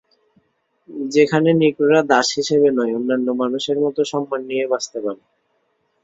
[1.09, 5.21] যেখানে নিগ্রোরা দাস হিসেবে নয়, অন্যান্য মানুষের মতোই সম্মান নিয়ে বাঁচতে পারে।